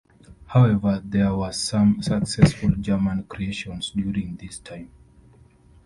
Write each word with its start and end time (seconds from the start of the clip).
However, 0.47 0.99
there 1.05 1.31
were 1.35 1.51
some 1.51 2.01
successful 2.01 2.71
German 2.71 3.25
creations 3.25 3.91
during 3.91 4.35
this 4.37 4.57
time. 4.57 4.89